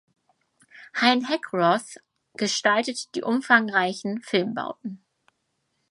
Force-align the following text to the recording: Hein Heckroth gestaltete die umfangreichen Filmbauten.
Hein 0.99 1.23
Heckroth 1.27 1.99
gestaltete 2.35 3.09
die 3.13 3.21
umfangreichen 3.21 4.19
Filmbauten. 4.23 5.05